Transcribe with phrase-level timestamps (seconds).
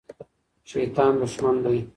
[0.69, 1.79] شیطان دښمن دی.